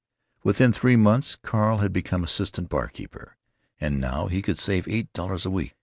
[0.43, 3.37] Within three months Carl had become assistant bar keeper,
[3.79, 5.75] and now he could save eight dollars a week.